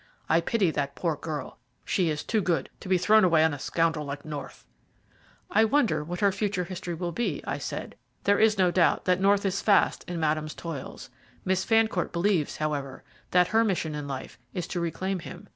I 0.27 0.41
pity 0.41 0.71
that 0.71 0.95
poor 0.95 1.15
girl; 1.15 1.59
she 1.85 2.09
is 2.09 2.23
too 2.23 2.41
good 2.41 2.71
to 2.79 2.89
be 2.89 2.97
thrown 2.97 3.23
away 3.23 3.43
on 3.43 3.53
a 3.53 3.59
scoundrel 3.59 4.03
like 4.03 4.25
North." 4.25 4.65
"I 5.51 5.63
wonder 5.63 6.03
what 6.03 6.21
her 6.21 6.31
future 6.31 6.63
history 6.63 6.95
will 6.95 7.11
be," 7.11 7.43
I 7.45 7.59
said. 7.59 7.93
"There 8.23 8.39
is 8.39 8.57
no 8.57 8.71
doubt 8.71 9.05
that 9.05 9.21
North 9.21 9.45
is 9.45 9.61
fast 9.61 10.03
in 10.07 10.19
Madame's 10.19 10.55
toils. 10.55 11.11
Miss 11.45 11.63
Fancourt 11.63 12.11
believes, 12.11 12.57
however, 12.57 13.03
that 13.29 13.49
her 13.49 13.63
mission 13.63 13.93
in 13.93 14.07
life 14.07 14.39
is 14.55 14.65
to 14.69 14.79
reclaim 14.79 15.19
him. 15.19 15.49